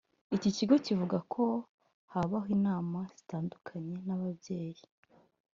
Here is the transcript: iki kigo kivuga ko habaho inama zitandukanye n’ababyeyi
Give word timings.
iki 0.35 0.49
kigo 0.57 0.75
kivuga 0.85 1.17
ko 1.33 1.43
habaho 2.11 2.47
inama 2.57 2.99
zitandukanye 3.15 3.95
n’ababyeyi 4.05 4.83